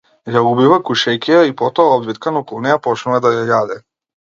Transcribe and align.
Ја 0.35 0.41
убива, 0.51 0.79
гушејќи 0.87 1.35
ја, 1.35 1.43
и 1.51 1.53
потоа 1.61 1.93
обвиткан 1.99 2.41
околу 2.41 2.65
неа 2.69 2.81
почнува 2.89 3.23
да 3.29 3.37
ја 3.39 3.47
јаде. 3.55 3.81